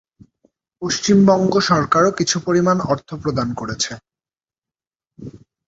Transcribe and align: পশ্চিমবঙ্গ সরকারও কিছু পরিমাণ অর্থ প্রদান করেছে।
পশ্চিমবঙ্গ 0.81 1.53
সরকারও 1.69 2.11
কিছু 2.19 2.37
পরিমাণ 2.47 2.77
অর্থ 2.91 3.09
প্রদান 3.23 3.47
করেছে। 3.53 3.93